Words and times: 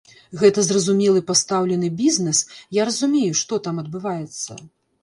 Гэта 0.43 0.63
зразумелы 0.69 1.21
пастаўлены 1.29 1.91
бізнес, 2.01 2.43
я 2.81 2.89
разумею, 2.91 3.31
што 3.45 3.65
там 3.69 3.75
адбываецца. 3.85 4.61